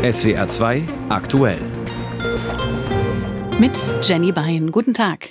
[0.00, 1.58] SWR 2 aktuell.
[3.58, 4.70] Mit Jenny Bayen.
[4.70, 5.30] Guten Tag.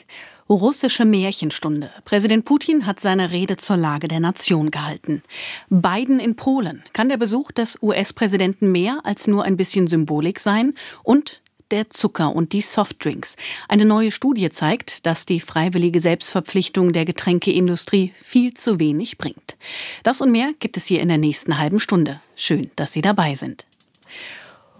[0.50, 1.89] Russische Märchenstunde.
[2.04, 5.23] Präsident Putin hat seine Rede zur Lage der Nation gehalten.
[5.70, 6.84] Biden in Polen.
[6.91, 10.73] Kann der Besuch des US-Präsidenten mehr als nur ein bisschen Symbolik sein?
[11.02, 11.41] Und
[11.71, 13.38] der Zucker und die Softdrinks.
[13.70, 19.55] Eine neue Studie zeigt, dass die freiwillige Selbstverpflichtung der Getränkeindustrie viel zu wenig bringt.
[20.04, 22.20] Das und mehr gibt es hier in der nächsten halben Stunde.
[22.36, 23.65] Schön, dass Sie dabei sind.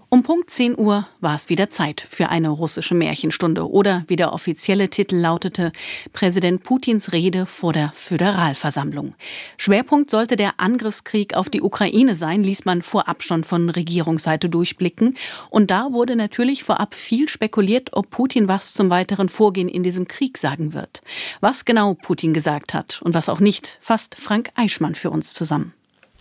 [0.10, 4.32] Um Punkt 10 Uhr war es wieder Zeit für eine russische Märchenstunde oder wie der
[4.32, 5.74] offizielle Titel lautete,
[6.14, 9.16] Präsident Putins Rede vor der Föderalversammlung.
[9.58, 15.18] Schwerpunkt sollte der Angriffskrieg auf die Ukraine sein, ließ man vorab schon von Regierungsseite durchblicken.
[15.50, 20.08] Und da wurde natürlich vorab viel spekuliert, ob Putin was zum weiteren Vorgehen in diesem
[20.08, 21.02] Krieg sagen wird.
[21.42, 25.74] Was genau Putin gesagt hat und was auch nicht, fasst Frank Eichmann für uns zusammen.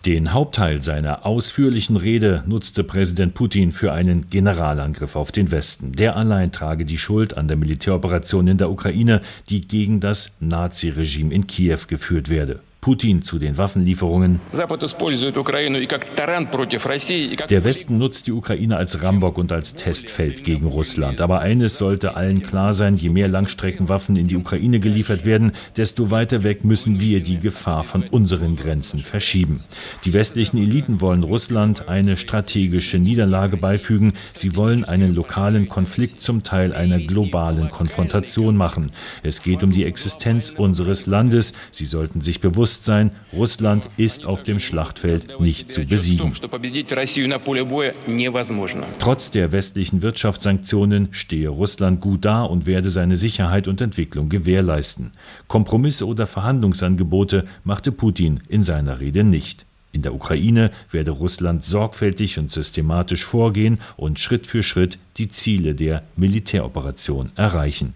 [0.06, 5.94] Den Hauptteil seiner ausführlichen Rede nutzte Präsident Putin für einen Generalangriff auf den Westen.
[5.94, 11.34] Der allein trage die Schuld an der Militäroperation in der Ukraine, die gegen das Naziregime
[11.34, 12.60] in Kiew geführt werde.
[12.86, 14.38] Putin zu den Waffenlieferungen.
[17.50, 21.20] Der Westen nutzt die Ukraine als Rambock und als Testfeld gegen Russland.
[21.20, 26.12] Aber eines sollte allen klar sein, je mehr Langstreckenwaffen in die Ukraine geliefert werden, desto
[26.12, 29.64] weiter weg müssen wir die Gefahr von unseren Grenzen verschieben.
[30.04, 34.12] Die westlichen Eliten wollen Russland eine strategische Niederlage beifügen.
[34.36, 38.92] Sie wollen einen lokalen Konflikt zum Teil einer globalen Konfrontation machen.
[39.24, 41.52] Es geht um die Existenz unseres Landes.
[41.72, 46.32] Sie sollten sich bewusst bewusst sein, Russland ist auf dem Schlachtfeld nicht zu besiegen.
[48.98, 55.12] Trotz der westlichen Wirtschaftssanktionen stehe Russland gut da und werde seine Sicherheit und Entwicklung gewährleisten.
[55.48, 59.64] Kompromisse oder Verhandlungsangebote machte Putin in seiner Rede nicht.
[59.92, 65.74] In der Ukraine werde Russland sorgfältig und systematisch vorgehen und Schritt für Schritt die Ziele
[65.74, 67.94] der Militäroperation erreichen.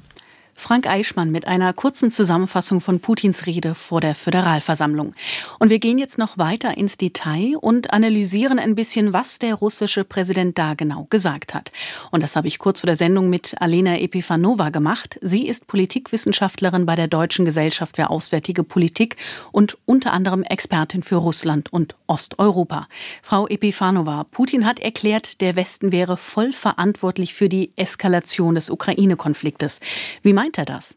[0.60, 5.14] Frank Eichmann mit einer kurzen Zusammenfassung von Putins Rede vor der Föderalversammlung.
[5.58, 10.04] Und wir gehen jetzt noch weiter ins Detail und analysieren ein bisschen, was der russische
[10.04, 11.70] Präsident da genau gesagt hat.
[12.10, 15.18] Und das habe ich kurz vor der Sendung mit Alena Epifanova gemacht.
[15.22, 19.16] Sie ist Politikwissenschaftlerin bei der Deutschen Gesellschaft für Auswärtige Politik
[19.52, 22.86] und unter anderem Expertin für Russland und Osteuropa.
[23.22, 29.80] Frau Epifanova, Putin hat erklärt, der Westen wäre voll verantwortlich für die Eskalation des Ukraine-Konfliktes.
[30.22, 30.96] Wie meint er das?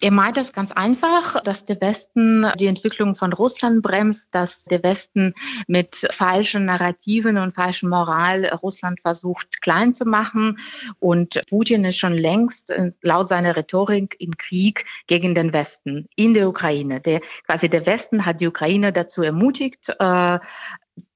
[0.00, 4.80] Er meint es ganz einfach, dass der Westen die Entwicklung von Russland bremst, dass der
[4.84, 5.34] Westen
[5.66, 10.58] mit falschen Narrativen und falschen Moral Russland versucht klein zu machen.
[11.00, 16.48] Und Putin ist schon längst laut seiner Rhetorik im Krieg gegen den Westen in der
[16.48, 17.00] Ukraine.
[17.00, 20.38] Der, quasi der Westen hat die Ukraine dazu ermutigt, äh,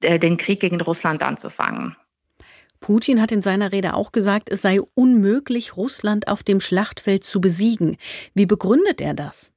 [0.01, 1.95] den Krieg gegen Russland anzufangen.
[2.83, 7.39] Putin hat in seiner Rede auch gesagt, es sei unmöglich, Russland auf dem Schlachtfeld zu
[7.39, 7.95] besiegen.
[8.33, 9.53] Wie begründet er das?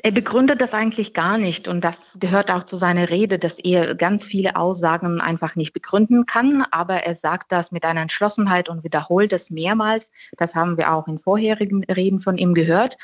[0.00, 3.96] Er begründet das eigentlich gar nicht und das gehört auch zu seiner Rede, dass er
[3.96, 8.84] ganz viele Aussagen einfach nicht begründen kann, aber er sagt das mit einer Entschlossenheit und
[8.84, 10.12] wiederholt es mehrmals.
[10.36, 12.96] Das haben wir auch in vorherigen Reden von ihm gehört,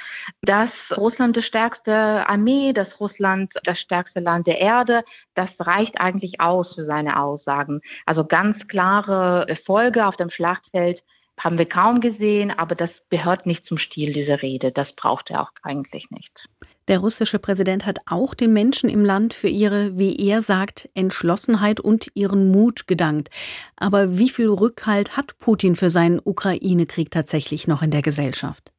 [0.42, 5.02] dass Russland die stärkste Armee, dass Russland das stärkste Land der Erde,
[5.34, 7.80] das reicht eigentlich aus für seine Aussagen.
[8.06, 11.02] Also ganz klare Erfolge auf dem Schlachtfeld
[11.38, 14.72] haben wir kaum gesehen, aber das gehört nicht zum Stil dieser Rede.
[14.72, 16.48] Das braucht er auch eigentlich nicht.
[16.86, 21.80] Der russische Präsident hat auch den Menschen im Land für ihre, wie er sagt, Entschlossenheit
[21.80, 23.30] und ihren Mut gedankt.
[23.76, 28.73] Aber wie viel Rückhalt hat Putin für seinen Ukraine-Krieg tatsächlich noch in der Gesellschaft?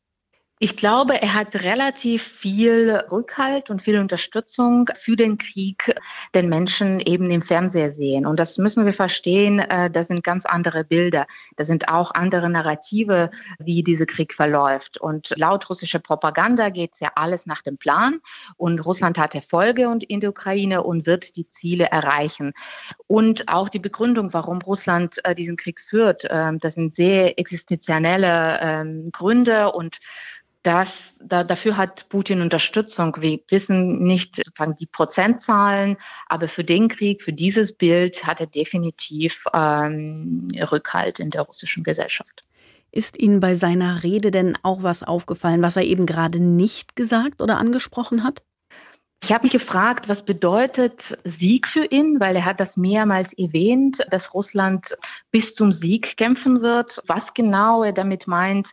[0.65, 5.93] Ich glaube, er hat relativ viel Rückhalt und viel Unterstützung für den Krieg
[6.33, 8.25] den Menschen eben im Fernseher sehen.
[8.25, 11.27] Und das müssen wir verstehen, äh, das sind ganz andere Bilder.
[11.55, 14.97] Das sind auch andere Narrative, wie dieser Krieg verläuft.
[14.97, 18.19] Und laut russischer Propaganda geht es ja alles nach dem Plan.
[18.57, 22.53] Und Russland hat Erfolge in der Ukraine und wird die Ziele erreichen.
[23.05, 28.57] Und auch die Begründung, warum Russland äh, diesen Krieg führt, ähm, das sind sehr existenzielle
[28.63, 29.99] ähm, Gründe und
[30.65, 33.15] das, da, dafür hat Putin Unterstützung.
[33.19, 35.97] Wir wissen nicht sozusagen die Prozentzahlen,
[36.27, 41.83] aber für den Krieg, für dieses Bild hat er definitiv ähm, Rückhalt in der russischen
[41.83, 42.43] Gesellschaft.
[42.91, 47.41] Ist Ihnen bei seiner Rede denn auch was aufgefallen, was er eben gerade nicht gesagt
[47.41, 48.41] oder angesprochen hat?
[49.23, 54.05] Ich habe mich gefragt, was bedeutet Sieg für ihn, weil er hat das mehrmals erwähnt,
[54.09, 54.97] dass Russland
[55.31, 57.01] bis zum Sieg kämpfen wird.
[57.07, 58.69] Was genau er damit meint,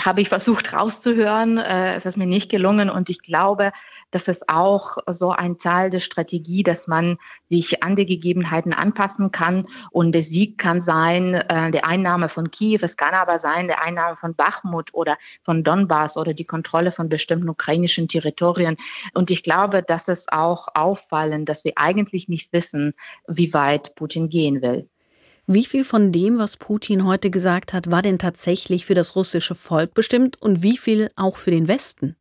[0.00, 1.58] habe ich versucht rauszuhören.
[1.58, 3.72] Äh, es ist mir nicht gelungen und ich glaube,
[4.10, 7.18] das ist auch so ein Teil der Strategie, dass man
[7.48, 12.50] sich an die Gegebenheiten anpassen kann und der Sieg kann sein, äh, der Einnahme von
[12.50, 16.92] Kiew, es kann aber sein, der Einnahme von Bachmut oder von Donbass oder die Kontrolle
[16.92, 18.76] von bestimmten ukrainischen Territorien.
[19.14, 22.94] Und ich glaube, das ist auch auffallend, dass wir eigentlich nicht wissen,
[23.28, 24.88] wie weit Putin gehen will.
[25.46, 29.54] Wie viel von dem, was Putin heute gesagt hat, war denn tatsächlich für das russische
[29.54, 32.16] Volk bestimmt und wie viel auch für den Westen?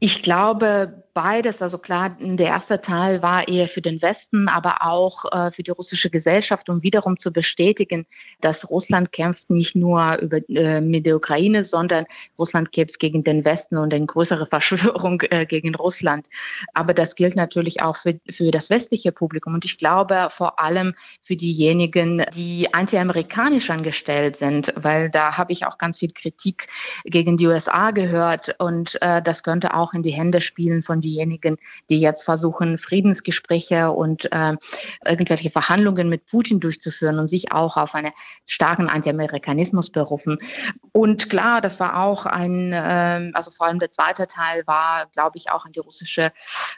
[0.00, 1.62] Ich glaube, beides.
[1.62, 5.70] Also klar, der erste Teil war eher für den Westen, aber auch äh, für die
[5.70, 8.04] russische Gesellschaft, um wiederum zu bestätigen,
[8.42, 12.04] dass Russland kämpft nicht nur über, äh, mit der Ukraine, sondern
[12.38, 16.26] Russland kämpft gegen den Westen und eine größere Verschwörung äh, gegen Russland.
[16.74, 19.54] Aber das gilt natürlich auch für, für das westliche Publikum.
[19.54, 20.92] Und ich glaube vor allem
[21.22, 26.68] für diejenigen, die anti-amerikanisch angestellt sind, weil da habe ich auch ganz viel Kritik
[27.04, 31.56] gegen die USA gehört und äh, das könnte auch in die Hände spielen von diejenigen,
[31.88, 34.56] die jetzt versuchen, Friedensgespräche und äh,
[35.06, 38.12] irgendwelche Verhandlungen mit Putin durchzuführen und sich auch auf einen
[38.44, 40.38] starken Anti-Amerikanismus berufen.
[40.92, 45.38] Und klar, das war auch ein, äh, also vor allem der zweite Teil war, glaube
[45.38, 46.32] ich, auch an die russische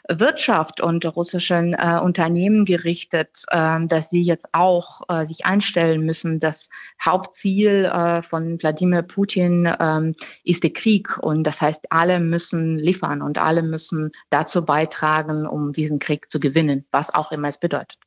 [0.08, 6.40] Wirtschaft und russischen äh, Unternehmen gerichtet, äh, dass sie jetzt auch äh, sich einstellen müssen.
[6.40, 6.68] Das
[7.02, 10.12] Hauptziel äh, von Wladimir Putin äh,
[10.44, 15.72] ist der Krieg und das heißt, alle müssen liefern und alle müssen dazu beitragen, um
[15.72, 17.98] diesen Krieg zu gewinnen, was auch immer es bedeutet.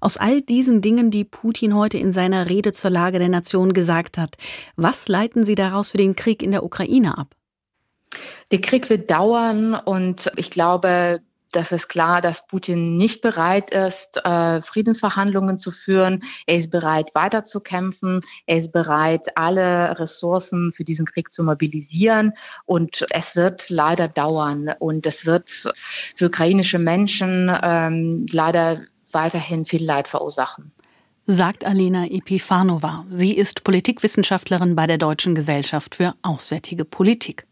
[0.00, 4.16] Aus all diesen Dingen, die Putin heute in seiner Rede zur Lage der Nation gesagt
[4.16, 4.36] hat,
[4.76, 7.34] was leiten Sie daraus für den Krieg in der Ukraine ab?
[8.50, 11.20] Der Krieg wird dauern und ich glaube,
[11.52, 16.22] das ist klar, dass Putin nicht bereit ist, äh, Friedensverhandlungen zu führen.
[16.46, 18.20] Er ist bereit, weiterzukämpfen.
[18.46, 22.32] Er ist bereit, alle Ressourcen für diesen Krieg zu mobilisieren.
[22.66, 24.72] Und es wird leider dauern.
[24.78, 28.80] Und es wird für ukrainische Menschen ähm, leider
[29.12, 30.72] weiterhin viel Leid verursachen
[31.26, 33.04] sagt Alena Epifanova.
[33.08, 37.46] Sie ist Politikwissenschaftlerin bei der Deutschen Gesellschaft für Auswärtige Politik.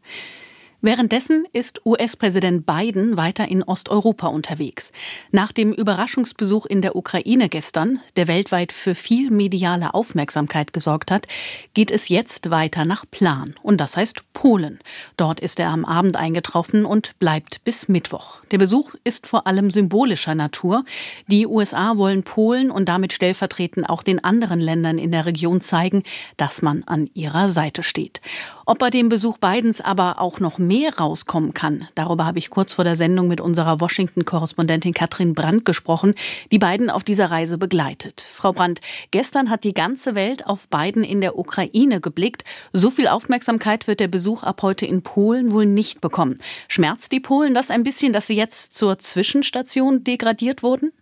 [0.80, 4.92] Währenddessen ist US-Präsident Biden weiter in Osteuropa unterwegs.
[5.32, 11.26] Nach dem Überraschungsbesuch in der Ukraine gestern, der weltweit für viel mediale Aufmerksamkeit gesorgt hat,
[11.74, 13.56] geht es jetzt weiter nach Plan.
[13.64, 14.78] Und das heißt Polen.
[15.16, 18.36] Dort ist er am Abend eingetroffen und bleibt bis Mittwoch.
[18.52, 20.84] Der Besuch ist vor allem symbolischer Natur.
[21.26, 26.04] Die USA wollen Polen und damit stellvertretend auch den anderen Ländern in der Region zeigen,
[26.36, 28.20] dass man an ihrer Seite steht.
[28.70, 32.74] Ob bei dem Besuch Bidens aber auch noch mehr rauskommen kann, darüber habe ich kurz
[32.74, 36.14] vor der Sendung mit unserer Washington-Korrespondentin Katrin Brandt gesprochen,
[36.52, 38.20] die Biden auf dieser Reise begleitet.
[38.20, 38.80] Frau Brandt,
[39.10, 42.44] gestern hat die ganze Welt auf Biden in der Ukraine geblickt.
[42.74, 46.38] So viel Aufmerksamkeit wird der Besuch ab heute in Polen wohl nicht bekommen.
[46.68, 50.92] Schmerzt die Polen das ein bisschen, dass sie jetzt zur Zwischenstation degradiert wurden?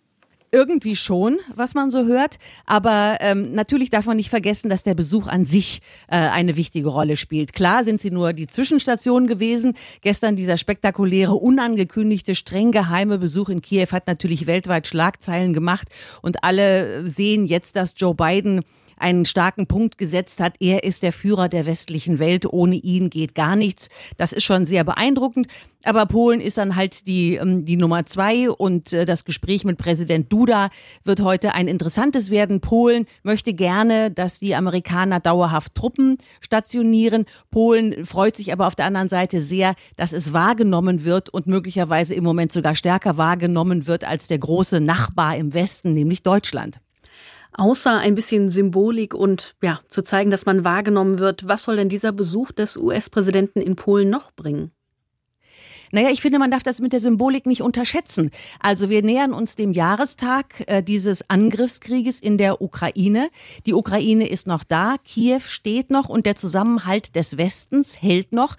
[0.56, 2.38] Irgendwie schon, was man so hört.
[2.64, 6.88] Aber ähm, natürlich darf man nicht vergessen, dass der Besuch an sich äh, eine wichtige
[6.88, 7.52] Rolle spielt.
[7.52, 9.74] Klar sind sie nur die Zwischenstation gewesen.
[10.00, 15.88] Gestern dieser spektakuläre, unangekündigte, streng geheime Besuch in Kiew hat natürlich weltweit Schlagzeilen gemacht.
[16.22, 18.62] Und alle sehen jetzt, dass Joe Biden
[18.96, 20.54] einen starken Punkt gesetzt hat.
[20.60, 22.46] Er ist der Führer der westlichen Welt.
[22.46, 23.88] Ohne ihn geht gar nichts.
[24.16, 25.48] Das ist schon sehr beeindruckend.
[25.86, 29.78] Aber Polen ist dann halt die, ähm, die Nummer zwei und äh, das Gespräch mit
[29.78, 30.68] Präsident Duda
[31.04, 32.60] wird heute ein interessantes werden.
[32.60, 37.24] Polen möchte gerne, dass die Amerikaner dauerhaft Truppen stationieren.
[37.52, 42.14] Polen freut sich aber auf der anderen Seite sehr, dass es wahrgenommen wird und möglicherweise
[42.14, 46.80] im Moment sogar stärker wahrgenommen wird als der große Nachbar im Westen, nämlich Deutschland.
[47.58, 51.88] Außer ein bisschen Symbolik und ja, zu zeigen, dass man wahrgenommen wird, was soll denn
[51.88, 54.72] dieser Besuch des US-Präsidenten in Polen noch bringen?
[55.92, 58.30] Naja, ich finde, man darf das mit der Symbolik nicht unterschätzen.
[58.60, 63.30] Also wir nähern uns dem Jahrestag äh, dieses Angriffskrieges in der Ukraine.
[63.64, 68.56] Die Ukraine ist noch da, Kiew steht noch und der Zusammenhalt des Westens hält noch.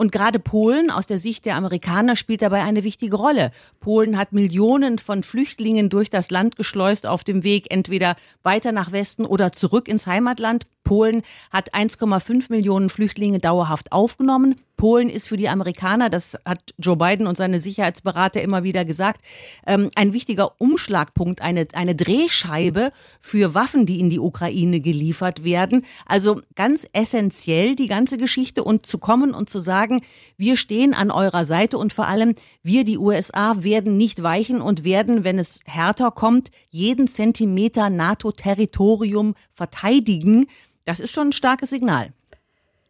[0.00, 3.50] Und gerade Polen aus der Sicht der Amerikaner spielt dabei eine wichtige Rolle.
[3.80, 8.92] Polen hat Millionen von Flüchtlingen durch das Land geschleust auf dem Weg entweder weiter nach
[8.92, 10.66] Westen oder zurück ins Heimatland.
[10.84, 14.56] Polen hat 1,5 Millionen Flüchtlinge dauerhaft aufgenommen.
[14.80, 19.20] Polen ist für die Amerikaner, das hat Joe Biden und seine Sicherheitsberater immer wieder gesagt,
[19.66, 25.84] ähm, ein wichtiger Umschlagpunkt, eine, eine Drehscheibe für Waffen, die in die Ukraine geliefert werden.
[26.06, 30.00] Also ganz essentiell die ganze Geschichte und zu kommen und zu sagen,
[30.38, 34.82] wir stehen an eurer Seite und vor allem wir, die USA, werden nicht weichen und
[34.82, 40.46] werden, wenn es härter kommt, jeden Zentimeter NATO-Territorium verteidigen.
[40.86, 42.14] Das ist schon ein starkes Signal.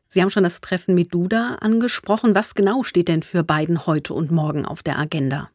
[0.06, 2.32] Sie haben schon das Treffen mit Duda angesprochen.
[2.36, 5.50] Was genau steht denn für Biden heute und morgen auf der Agenda?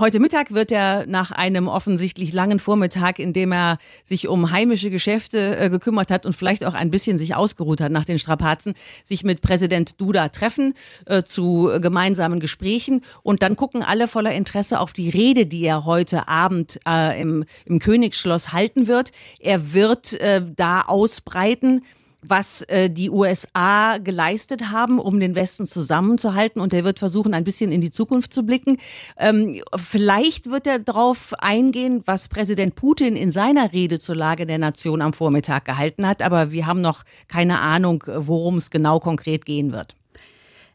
[0.00, 4.90] Heute Mittag wird er nach einem offensichtlich langen Vormittag, in dem er sich um heimische
[4.90, 8.74] Geschäfte äh, gekümmert hat und vielleicht auch ein bisschen sich ausgeruht hat nach den Strapazen,
[9.02, 10.74] sich mit Präsident Duda treffen
[11.06, 13.02] äh, zu gemeinsamen Gesprächen.
[13.24, 17.44] Und dann gucken alle voller Interesse auf die Rede, die er heute Abend äh, im,
[17.64, 19.10] im Königsschloss halten wird.
[19.40, 21.82] Er wird äh, da ausbreiten,
[22.22, 26.60] was äh, die USA geleistet haben, um den Westen zusammenzuhalten.
[26.60, 28.78] Und er wird versuchen, ein bisschen in die Zukunft zu blicken.
[29.16, 34.58] Ähm, vielleicht wird er darauf eingehen, was Präsident Putin in seiner Rede zur Lage der
[34.58, 36.22] Nation am Vormittag gehalten hat.
[36.22, 39.97] Aber wir haben noch keine Ahnung, worum es genau konkret gehen wird.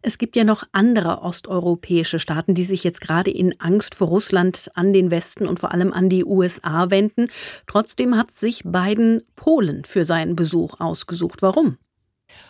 [0.06, 4.70] Es gibt ja noch andere osteuropäische Staaten, die sich jetzt gerade in Angst vor Russland
[4.76, 7.30] an den Westen und vor allem an die USA wenden.
[7.68, 11.42] Trotzdem hat sich Biden Polen für seinen Besuch ausgesucht.
[11.42, 11.78] Warum?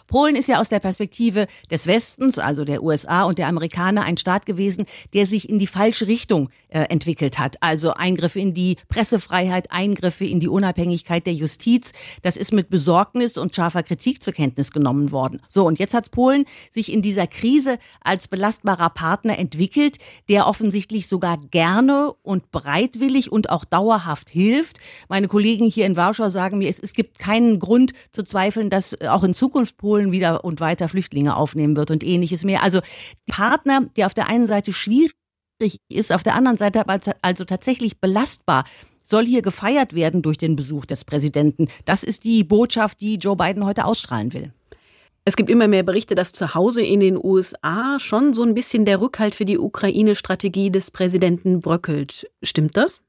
[0.07, 4.17] Polen ist ja aus der Perspektive des Westens, also der USA und der Amerikaner, ein
[4.17, 7.61] Staat gewesen, der sich in die falsche Richtung äh, entwickelt hat.
[7.61, 11.91] Also Eingriffe in die Pressefreiheit, Eingriffe in die Unabhängigkeit der Justiz.
[12.21, 15.41] Das ist mit Besorgnis und scharfer Kritik zur Kenntnis genommen worden.
[15.49, 19.97] So, und jetzt hat Polen sich in dieser Krise als belastbarer Partner entwickelt,
[20.29, 24.79] der offensichtlich sogar gerne und bereitwillig und auch dauerhaft hilft.
[25.09, 28.99] Meine Kollegen hier in Warschau sagen mir, es, es gibt keinen Grund zu zweifeln, dass
[29.01, 32.63] auch in Zukunft Polen wieder und weiter Flüchtlinge aufnehmen wird und ähnliches mehr.
[32.63, 32.81] Also
[33.27, 35.13] Partner, der auf der einen Seite schwierig
[35.89, 38.65] ist, auf der anderen Seite aber also tatsächlich belastbar
[39.01, 41.67] soll hier gefeiert werden durch den Besuch des Präsidenten.
[41.85, 44.53] Das ist die Botschaft, die Joe Biden heute ausstrahlen will.
[45.25, 48.83] Es gibt immer mehr Berichte, dass zu Hause in den USA schon so ein bisschen
[48.83, 52.29] der Rückhalt für die Ukraine-Strategie des Präsidenten bröckelt.
[52.41, 53.01] Stimmt das?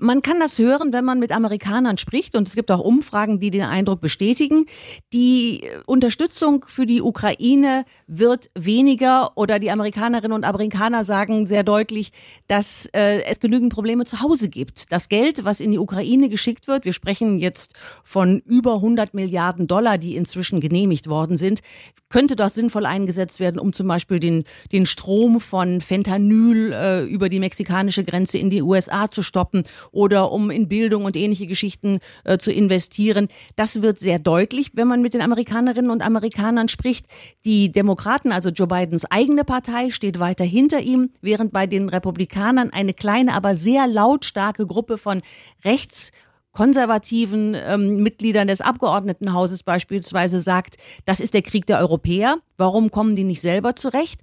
[0.00, 3.50] Man kann das hören, wenn man mit Amerikanern spricht und es gibt auch Umfragen, die
[3.50, 4.66] den Eindruck bestätigen.
[5.12, 12.12] Die Unterstützung für die Ukraine wird weniger oder die Amerikanerinnen und Amerikaner sagen sehr deutlich,
[12.46, 14.92] dass äh, es genügend Probleme zu Hause gibt.
[14.92, 17.74] Das Geld, was in die Ukraine geschickt wird, wir sprechen jetzt
[18.04, 21.60] von über 100 Milliarden Dollar, die inzwischen genehmigt worden sind,
[22.08, 27.28] könnte dort sinnvoll eingesetzt werden, um zum Beispiel den, den Strom von Fentanyl äh, über
[27.28, 31.98] die mexikanische Grenze in die USA zu stoppen oder um in Bildung und ähnliche Geschichten
[32.24, 33.28] äh, zu investieren.
[33.56, 37.06] Das wird sehr deutlich, wenn man mit den Amerikanerinnen und Amerikanern spricht.
[37.44, 42.70] Die Demokraten, also Joe Bidens eigene Partei, steht weiter hinter ihm, während bei den Republikanern
[42.70, 45.22] eine kleine, aber sehr lautstarke Gruppe von
[45.64, 46.10] rechts
[46.52, 52.38] konservativen ähm, Mitgliedern des Abgeordnetenhauses beispielsweise sagt, das ist der Krieg der Europäer.
[52.56, 54.20] Warum kommen die nicht selber zurecht?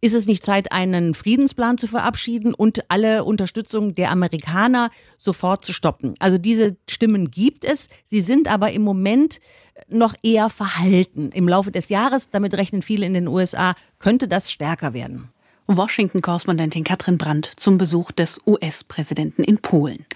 [0.00, 5.72] Ist es nicht Zeit, einen Friedensplan zu verabschieden und alle Unterstützung der Amerikaner sofort zu
[5.72, 6.14] stoppen?
[6.18, 7.88] Also diese Stimmen gibt es.
[8.04, 9.40] Sie sind aber im Moment
[9.88, 11.30] noch eher verhalten.
[11.32, 15.28] Im Laufe des Jahres, damit rechnen viele in den USA, könnte das stärker werden.
[15.68, 20.06] Washington-Korrespondentin Katrin Brandt zum Besuch des US-Präsidenten in Polen.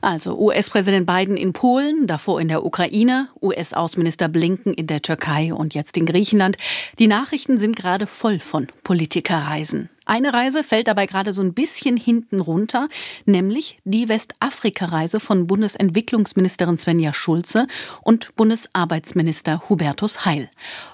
[0.00, 5.74] Also US-Präsident Biden in Polen, davor in der Ukraine, US-Außenminister Blinken in der Türkei und
[5.74, 6.56] jetzt in Griechenland.
[6.98, 9.90] Die Nachrichten sind gerade voll von Politikerreisen.
[10.08, 12.88] Eine Reise fällt dabei gerade so ein bisschen hinten runter,
[13.26, 17.66] nämlich die Westafrika-Reise von Bundesentwicklungsministerin Svenja Schulze
[18.00, 20.48] und Bundesarbeitsminister Hubertus Heil.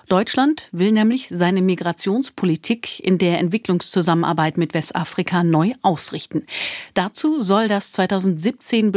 [0.08, 6.44] Deutschland will nämlich seine Migrationspolitik in der Entwicklungszusammenarbeit mit Westafrika neu ausrichten.
[6.94, 8.90] Dazu soll das 2017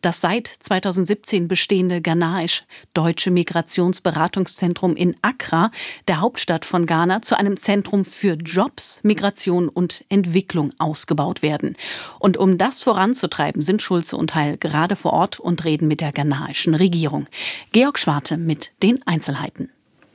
[0.00, 5.70] das seit 2017 bestehende Ghanaisch-Deutsche Migrationsberatungszentrum in Accra,
[6.08, 11.76] der Hauptstadt von Ghana, zu einem Zentrum für Jobs, Migration und Entwicklung ausgebaut werden.
[12.18, 16.12] Und um das voranzutreiben, sind Schulze und Heil gerade vor Ort und reden mit der
[16.12, 17.26] ghanaischen Regierung.
[17.72, 19.70] Georg Schwarte mit den Einzelheiten.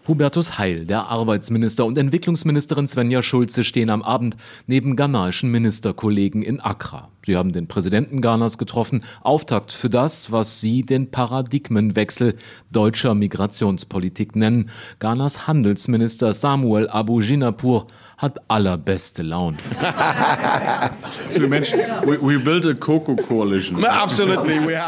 [0.07, 6.61] Hubertus Heil, der Arbeitsminister und Entwicklungsministerin Svenja Schulze stehen am Abend neben ghanaischen Ministerkollegen in
[6.61, 7.09] Accra.
[7.27, 12.37] Sie haben den Präsidenten Ghanas getroffen, Auftakt für das, was sie den Paradigmenwechsel
[12.71, 14.69] deutscher Migrationspolitik nennen.
[14.99, 19.57] Ghanas Handelsminister Samuel Abu Jinapur hat allerbeste Laune.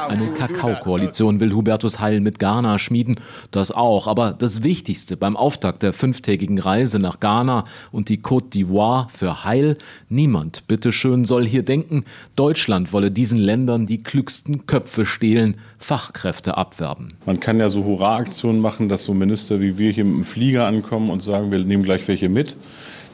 [0.08, 3.20] Eine Kakaokoalition will Hubertus Heil mit Ghana schmieden.
[3.52, 4.08] Das auch.
[4.08, 9.44] Aber das Wichtigste beim Auftakt der fünftägigen Reise nach Ghana und die Côte d'Ivoire für
[9.44, 9.78] Heil.
[10.08, 12.06] Niemand, bitteschön, soll hier denken,
[12.36, 17.14] Deutschland wolle diesen Ländern die klügsten Köpfe stehlen, Fachkräfte abwerben.
[17.26, 20.66] Man kann ja so Hurra-Aktionen machen, dass so Minister wie wir hier mit dem Flieger
[20.66, 22.56] ankommen und sagen, wir nehmen gleich welche mit.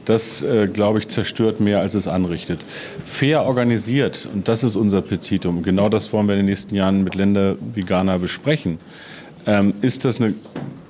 [0.06, 2.60] Das, äh, glaube ich, zerstört mehr, als es anrichtet.
[3.06, 7.04] Fair organisiert, und das ist unser Petitum, genau das wollen wir in den nächsten Jahren
[7.04, 8.78] mit Ländern wie Ghana besprechen,
[9.48, 10.36] ähm, ist das eine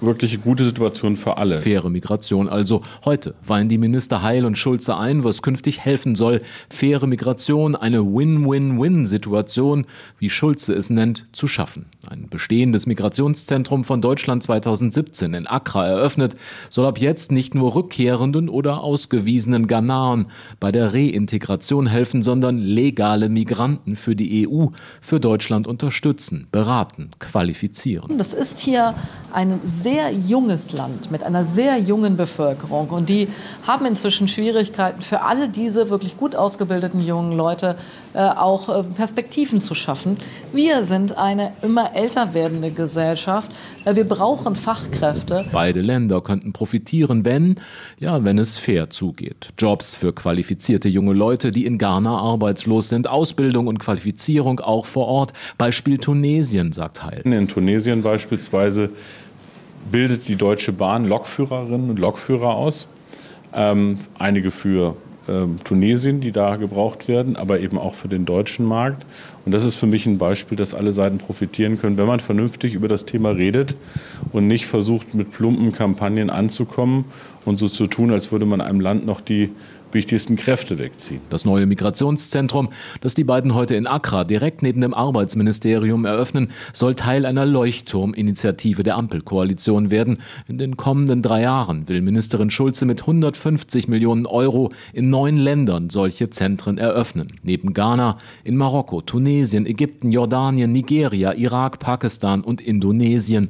[0.02, 1.60] wirklich gute Situation für alle.
[1.60, 2.82] Faire Migration also.
[3.04, 6.42] Heute weihen die Minister Heil und Schulze ein, was künftig helfen soll.
[6.70, 9.86] Faire Migration, eine Win-Win-Win-Situation,
[10.20, 11.86] wie Schulze es nennt, zu schaffen.
[12.10, 16.36] Ein bestehendes Migrationszentrum von Deutschland 2017 in Accra eröffnet,
[16.70, 20.28] soll ab jetzt nicht nur rückkehrenden oder ausgewiesenen Ghanaren
[20.60, 24.68] bei der Reintegration helfen, sondern legale Migranten für die EU,
[25.02, 28.18] für Deutschland unterstützen, beraten, qualifizieren.
[28.18, 28.94] Das ist hier
[29.32, 32.90] ein sehr junges Land mit einer sehr jungen Bevölkerung.
[32.90, 33.28] Und die
[33.66, 37.76] haben inzwischen Schwierigkeiten, für alle diese wirklich gut ausgebildeten jungen Leute
[38.14, 40.18] äh, auch äh, Perspektiven zu schaffen.
[40.54, 43.52] Wir sind eine immer älter werdende Gesellschaft.
[43.84, 45.46] Äh, wir brauchen Fachkräfte.
[45.52, 47.58] Beide Länder könnten profitieren, wenn,
[48.00, 49.50] ja, wenn es fair zugeht.
[49.58, 55.08] Jobs für qualifizierte junge Leute, die in Ghana arbeitslos sind, Ausbildung und Qualifizierung auch vor
[55.08, 55.34] Ort.
[55.58, 57.22] Beispiel Tunesien, sagt Heil.
[57.26, 58.92] In Tunesien beispielsweise
[59.92, 62.88] bildet die Deutsche Bahn Lokführerinnen und Lokführer aus.
[63.54, 64.96] Ähm, einige für
[65.28, 69.06] ähm, Tunesien, die da gebraucht werden, aber eben auch für den deutschen Markt.
[69.46, 72.74] Und das ist für mich ein Beispiel, dass alle Seiten profitieren können, wenn man vernünftig
[72.74, 73.76] über das Thema redet
[74.32, 77.06] und nicht versucht, mit plumpen Kampagnen anzukommen
[77.46, 79.52] und so zu tun, als würde man einem Land noch die
[79.96, 81.22] wichtigsten Kräfte wegziehen.
[81.32, 82.70] Das neue Migrationszentrum,
[83.02, 88.84] das die beiden heute in Accra direkt neben dem Arbeitsministerium eröffnen, soll Teil einer Leuchtturminitiative
[88.84, 90.20] der Ampelkoalition werden.
[90.48, 95.90] In den kommenden drei Jahren will Ministerin Schulze mit 150 Millionen Euro in neun Ländern
[95.90, 97.40] solche Zentren eröffnen.
[97.42, 103.50] Neben Ghana, in Marokko, Tunesien, Ägypten, Jordanien, Nigeria, Irak, Pakistan und Indonesien.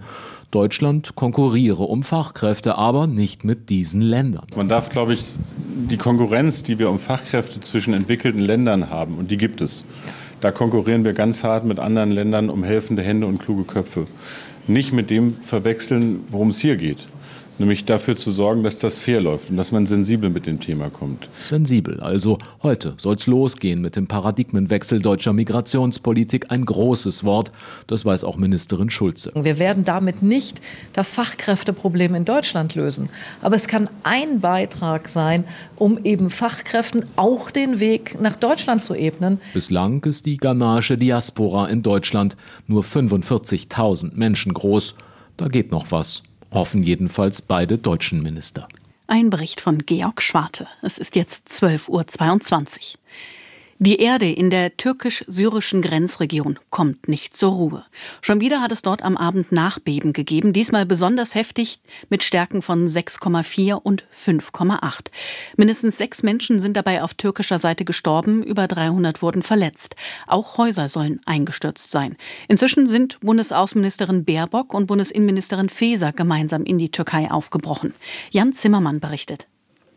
[0.52, 4.48] Deutschland konkurriere um Fachkräfte, aber nicht mit diesen Ländern.
[4.56, 9.32] Man darf, glaube ich, die Konkurrenz, die wir um Fachkräfte zwischen entwickelten Ländern haben, und
[9.32, 9.84] die gibt es,
[10.42, 14.08] da konkurrieren wir ganz hart mit anderen Ländern um helfende Hände und kluge Köpfe.
[14.68, 17.08] Nicht mit dem verwechseln, worum es hier geht
[17.58, 20.90] nämlich dafür zu sorgen, dass das fair läuft und dass man sensibel mit dem Thema
[20.90, 21.28] kommt.
[21.48, 27.52] Sensibel, also heute soll es losgehen mit dem Paradigmenwechsel deutscher Migrationspolitik, ein großes Wort,
[27.88, 29.32] das weiß auch Ministerin Schulze.
[29.36, 30.62] Wir werden damit nicht
[30.94, 33.10] das Fachkräfteproblem in Deutschland lösen,
[33.42, 38.96] aber es kann ein Beitrag sein, um eben Fachkräften auch den Weg nach Deutschland zu
[38.96, 39.40] ebnen.
[39.54, 42.36] Bislang ist die ghanaische Diaspora in Deutschland
[42.68, 44.96] nur 45.000 Menschen groß.
[45.38, 46.24] Da geht noch was.
[46.56, 48.70] Hoffen jedenfalls beide deutschen Minister.
[49.08, 50.68] Ein Bericht von Georg Schwarte.
[50.82, 53.00] Es ist jetzt 12.22 Uhr.
[53.78, 57.86] Die Erde in der türkisch-syrischen Grenzregion kommt nicht zur Ruhe.
[58.22, 62.88] Schon wieder hat es dort am Abend Nachbeben gegeben, diesmal besonders heftig mit Stärken von
[62.88, 65.08] 6,4 und 5,8.
[65.58, 69.98] Mindestens sechs Menschen sind dabei auf türkischer Seite gestorben, über 300 wurden verletzt.
[70.26, 72.16] Auch Häuser sollen eingestürzt sein.
[72.48, 77.94] Inzwischen sind Bundesaußenministerin Baerbock und Bundesinnenministerin Faeser gemeinsam in die Türkei aufgebrochen.
[78.32, 79.50] Jan Zimmermann berichtet.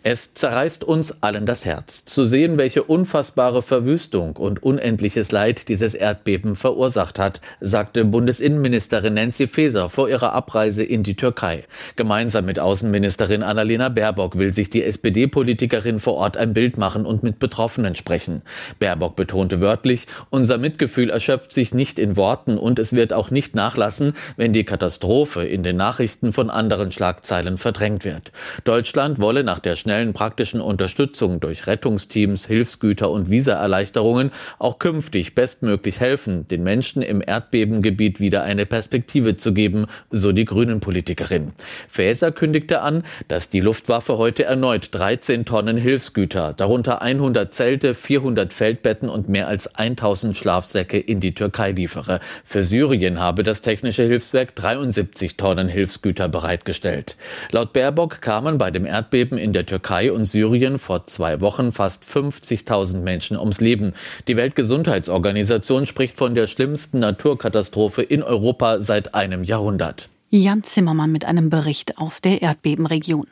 [0.05, 5.93] Es zerreißt uns allen das Herz, zu sehen, welche unfassbare Verwüstung und unendliches Leid dieses
[5.93, 11.65] Erdbeben verursacht hat, sagte Bundesinnenministerin Nancy Faeser vor ihrer Abreise in die Türkei.
[11.97, 17.25] Gemeinsam mit Außenministerin Annalena Baerbock will sich die SPD-Politikerin vor Ort ein Bild machen und
[17.25, 18.43] mit Betroffenen sprechen.
[18.79, 23.57] Baerbock betonte wörtlich, unser Mitgefühl erschöpft sich nicht in Worten und es wird auch nicht
[23.57, 28.31] nachlassen, wenn die Katastrophe in den Nachrichten von anderen Schlagzeilen verdrängt wird.
[28.63, 36.01] Deutschland wolle nach der schnellen praktischen Unterstützung durch Rettungsteams, Hilfsgüter und Visaerleichterungen auch künftig bestmöglich
[36.01, 41.53] helfen, den Menschen im Erdbebengebiet wieder eine Perspektive zu geben, so die Grünen-Politikerin.
[41.88, 48.53] Faeser kündigte an, dass die Luftwaffe heute erneut 13 Tonnen Hilfsgüter, darunter 100 Zelte, 400
[48.53, 52.20] Feldbetten und mehr als 1000 Schlafsäcke in die Türkei liefere.
[52.44, 57.16] Für Syrien habe das technische Hilfswerk 73 Tonnen Hilfsgüter bereitgestellt.
[57.53, 61.71] Laut Baerbock kamen bei dem Erdbeben in der Türkei Türkei und Syrien vor zwei Wochen
[61.71, 63.95] fast 50.000 Menschen ums Leben.
[64.27, 70.09] Die Weltgesundheitsorganisation spricht von der schlimmsten Naturkatastrophe in Europa seit einem Jahrhundert.
[70.31, 73.29] Jan Zimmermann mit einem Bericht aus der Erdbebenregion.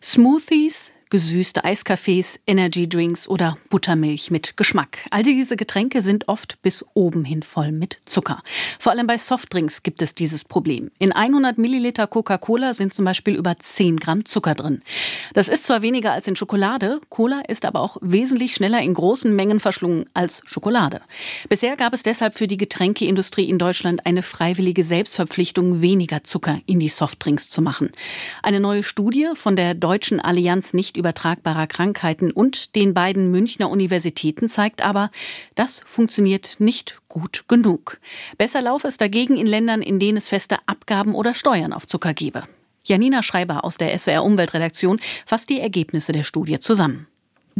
[0.00, 5.06] Smoothies, gesüßte Eiskaffees, Energydrinks oder Buttermilch mit Geschmack.
[5.10, 8.42] All diese Getränke sind oft bis oben hin voll mit Zucker.
[8.78, 10.90] Vor allem bei Softdrinks gibt es dieses Problem.
[10.98, 14.82] In 100 Milliliter Coca-Cola sind zum Beispiel über 10 Gramm Zucker drin.
[15.34, 19.34] Das ist zwar weniger als in Schokolade, Cola ist aber auch wesentlich schneller in großen
[19.34, 21.00] Mengen verschlungen als Schokolade.
[21.48, 26.78] Bisher gab es deshalb für die Getränkeindustrie in Deutschland eine freiwillige Selbstverpflichtung, weniger Zucker in
[26.78, 27.90] die Softdrinks zu machen.
[28.44, 34.46] Eine neue Studie von der Deutschen Allianz nicht übertragbarer Krankheiten und den beiden Münchner Universitäten
[34.46, 35.10] zeigt aber,
[35.56, 37.98] das funktioniert nicht gut genug.
[38.38, 42.14] Besser laufe es dagegen in Ländern, in denen es feste Abgaben oder Steuern auf Zucker
[42.14, 42.44] gebe.
[42.84, 47.06] Janina Schreiber aus der SWR Umweltredaktion fasst die Ergebnisse der Studie zusammen.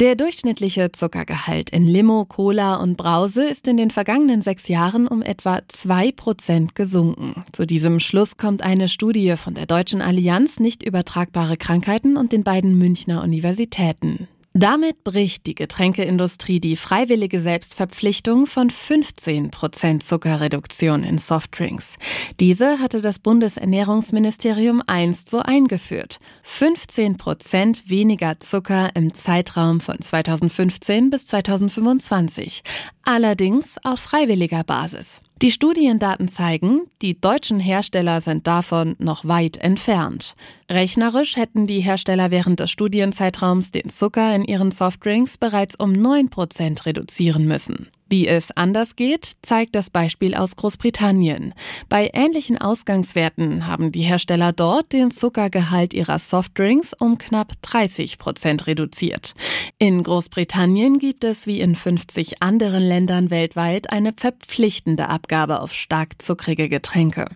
[0.00, 5.20] Der durchschnittliche Zuckergehalt in Limo, Cola und Brause ist in den vergangenen sechs Jahren um
[5.20, 7.44] etwa zwei Prozent gesunken.
[7.52, 12.44] Zu diesem Schluss kommt eine Studie von der Deutschen Allianz nicht übertragbare Krankheiten und den
[12.44, 14.26] beiden Münchner Universitäten.
[14.61, 21.96] Damit bricht die Getränkeindustrie die freiwillige Selbstverpflichtung von 15 Prozent Zuckerreduktion in Softdrinks.
[22.40, 26.18] Diese hatte das Bundesernährungsministerium einst so eingeführt.
[26.42, 32.62] 15 Prozent weniger Zucker im Zeitraum von 2015 bis 2025.
[33.03, 35.23] Allerdings auf freiwilliger Basis.
[35.42, 40.35] Die Studiendaten zeigen, die deutschen Hersteller sind davon noch weit entfernt.
[40.70, 46.29] Rechnerisch hätten die Hersteller während des Studienzeitraums den Zucker in ihren Softdrinks bereits um 9
[46.29, 47.88] Prozent reduzieren müssen.
[48.11, 51.55] Wie es anders geht, zeigt das Beispiel aus Großbritannien.
[51.88, 58.66] Bei ähnlichen Ausgangswerten haben die Hersteller dort den Zuckergehalt ihrer Softdrinks um knapp 30 Prozent
[58.66, 59.35] reduziert.
[59.79, 66.20] In Großbritannien gibt es wie in 50 anderen Ländern weltweit eine verpflichtende Abgabe auf stark
[66.20, 67.27] zuckrige Getränke.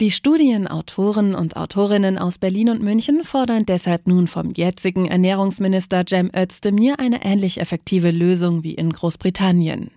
[0.00, 6.30] Die Studienautoren und Autorinnen aus Berlin und München fordern deshalb nun vom jetzigen Ernährungsminister Cem
[6.34, 9.90] Özdemir eine ähnlich effektive Lösung wie in Großbritannien.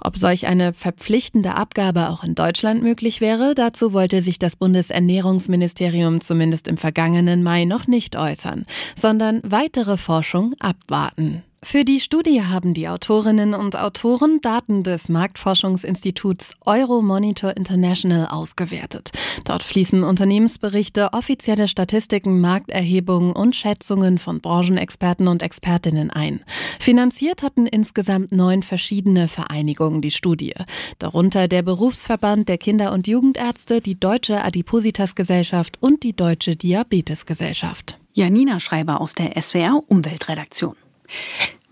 [0.00, 6.20] Ob solch eine verpflichtende Abgabe auch in Deutschland möglich wäre, dazu wollte sich das Bundesernährungsministerium
[6.20, 11.42] zumindest im vergangenen Mai noch nicht äußern, sondern weitere Forschung abwarten.
[11.62, 19.10] Für die Studie haben die Autorinnen und Autoren Daten des Marktforschungsinstituts Euromonitor International ausgewertet.
[19.44, 26.42] Dort fließen Unternehmensberichte, offizielle Statistiken, Markterhebungen und Schätzungen von Branchenexperten und Expertinnen ein.
[26.80, 30.54] Finanziert hatten insgesamt neun verschiedene Vereinigungen die Studie.
[30.98, 37.98] Darunter der Berufsverband der Kinder- und Jugendärzte, die Deutsche Adipositas-Gesellschaft und die Deutsche Diabetesgesellschaft.
[38.14, 40.74] Janina Schreiber aus der SWR Umweltredaktion.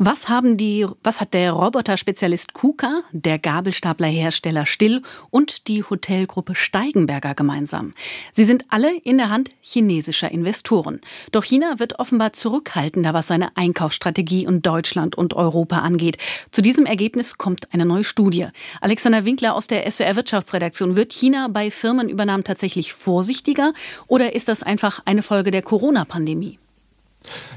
[0.01, 7.35] Was haben die, was hat der Roboterspezialist KUKA, der Gabelstaplerhersteller Still und die Hotelgruppe Steigenberger
[7.35, 7.91] gemeinsam?
[8.33, 11.01] Sie sind alle in der Hand chinesischer Investoren.
[11.33, 16.17] Doch China wird offenbar zurückhaltender, was seine Einkaufsstrategie in Deutschland und Europa angeht.
[16.53, 18.47] Zu diesem Ergebnis kommt eine neue Studie.
[18.81, 20.95] Alexander Winkler aus der SWR Wirtschaftsredaktion.
[20.95, 23.73] Wird China bei Firmenübernahmen tatsächlich vorsichtiger
[24.07, 26.61] oder ist das einfach eine Folge der Corona-Pandemie?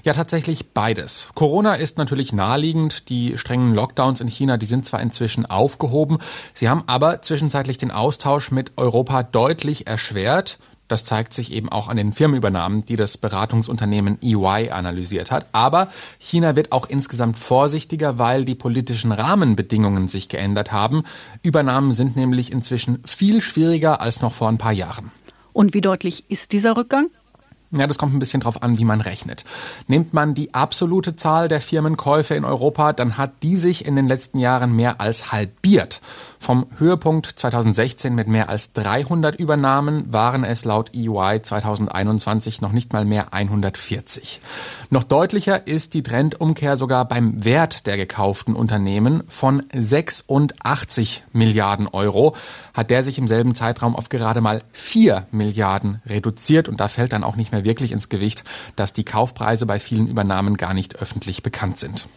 [0.04, 1.30] Ja, tatsächlich beides.
[1.36, 3.10] Corona ist natürlich naheliegend.
[3.10, 6.18] Die strengen Lockdowns in China, die sind zwar inzwischen aufgehoben,
[6.54, 10.58] sie haben aber zwischenzeitlich den Austausch mit Europa deutlich erschwert.
[10.92, 15.46] Das zeigt sich eben auch an den Firmenübernahmen, die das Beratungsunternehmen EY analysiert hat.
[15.54, 15.88] Aber
[16.20, 21.04] China wird auch insgesamt vorsichtiger, weil die politischen Rahmenbedingungen sich geändert haben.
[21.44, 25.12] Übernahmen sind nämlich inzwischen viel schwieriger als noch vor ein paar Jahren.
[25.54, 27.08] Und wie deutlich ist dieser Rückgang?
[27.72, 29.46] Ja, das kommt ein bisschen drauf an, wie man rechnet.
[29.88, 34.08] Nimmt man die absolute Zahl der Firmenkäufe in Europa, dann hat die sich in den
[34.08, 36.02] letzten Jahren mehr als halbiert.
[36.41, 42.93] Vom Höhepunkt 2016 mit mehr als 300 Übernahmen waren es laut EY 2021 noch nicht
[42.93, 44.41] mal mehr 140.
[44.89, 52.36] Noch deutlicher ist die Trendumkehr sogar beim Wert der gekauften Unternehmen von 86 Milliarden Euro
[52.73, 57.13] hat der sich im selben Zeitraum auf gerade mal 4 Milliarden reduziert und da fällt
[57.13, 58.43] dann auch nicht mehr wirklich ins Gewicht,
[58.75, 62.08] dass die Kaufpreise bei vielen Übernahmen gar nicht öffentlich bekannt sind.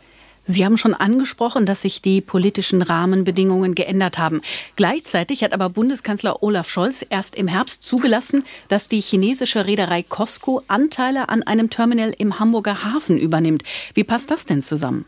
[0.46, 4.42] Sie haben schon angesprochen, dass sich die politischen Rahmenbedingungen geändert haben.
[4.76, 10.60] Gleichzeitig hat aber Bundeskanzler Olaf Scholz erst im Herbst zugelassen, dass die chinesische Reederei Costco
[10.68, 13.62] Anteile an einem Terminal im Hamburger Hafen übernimmt.
[13.94, 15.06] Wie passt das denn zusammen?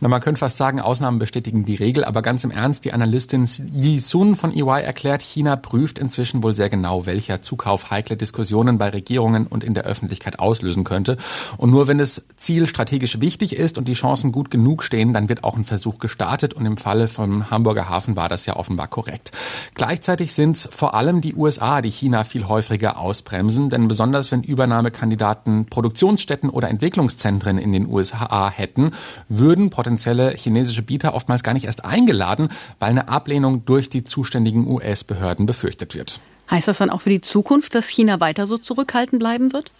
[0.00, 3.48] Na, man könnte fast sagen, Ausnahmen bestätigen die Regel, aber ganz im Ernst, die Analystin
[3.72, 8.78] Yi Sun von EY erklärt, China prüft inzwischen wohl sehr genau, welcher Zukauf heikle Diskussionen
[8.78, 11.16] bei Regierungen und in der Öffentlichkeit auslösen könnte.
[11.56, 15.28] Und nur wenn das Ziel strategisch wichtig ist und die Chancen gut genug stehen, dann
[15.28, 18.88] wird auch ein Versuch gestartet und im Falle vom Hamburger Hafen war das ja offenbar
[18.88, 19.32] korrekt.
[19.74, 24.42] Gleichzeitig sind es vor allem die USA, die China viel häufiger ausbremsen, denn besonders wenn
[24.42, 28.92] Übernahmekandidaten Produktionsstätten oder Entwicklungszentren in den USA hätten,
[29.28, 34.04] würden würden potenzielle chinesische Bieter oftmals gar nicht erst eingeladen, weil eine Ablehnung durch die
[34.04, 36.20] zuständigen US-Behörden befürchtet wird.
[36.50, 39.72] Heißt das dann auch für die Zukunft, dass China weiter so zurückhaltend bleiben wird?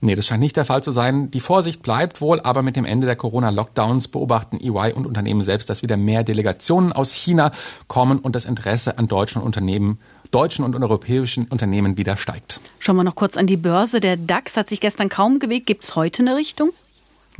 [0.00, 1.30] Nee, das scheint nicht der Fall zu sein.
[1.32, 5.68] Die Vorsicht bleibt wohl, aber mit dem Ende der Corona-Lockdowns beobachten EY und Unternehmen selbst,
[5.68, 7.50] dass wieder mehr Delegationen aus China
[7.88, 9.98] kommen und das Interesse an deutschen Unternehmen,
[10.30, 12.60] deutschen und europäischen Unternehmen wieder steigt.
[12.78, 13.98] Schauen wir noch kurz an die Börse.
[13.98, 15.66] Der DAX hat sich gestern kaum bewegt.
[15.66, 16.70] Gibt es heute eine Richtung?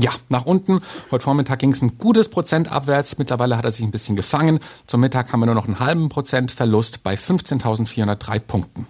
[0.00, 0.80] Ja, nach unten.
[1.10, 3.18] Heute Vormittag ging es ein gutes Prozent abwärts.
[3.18, 4.60] Mittlerweile hat er sich ein bisschen gefangen.
[4.86, 8.86] Zum Mittag haben wir nur noch einen halben Prozent Verlust bei 15.403 Punkten.